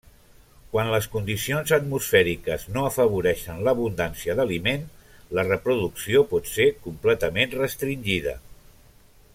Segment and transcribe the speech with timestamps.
[0.69, 4.89] Quan les condicions atmosfèriques no afavoreixen l'abundància d'aliment,
[5.41, 8.39] la reproducció pot ser completament restringida.